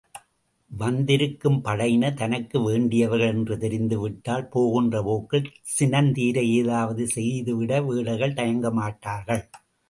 [0.71, 9.45] வந்திருக்கும் படையினர் தனக்கு வேண்டியவர்கள் என்று தெரிந்துவிட்டால், போகின்ற போக்கில் சினந்தீர ஏதாவது செய்துவிட வேடர்கள் தயங்க மாட்டார்கள்.